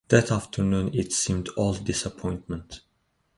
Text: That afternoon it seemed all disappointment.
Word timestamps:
That 0.07 0.31
afternoon 0.31 0.95
it 0.95 1.13
seemed 1.13 1.49
all 1.49 1.75
disappointment. 1.75 2.81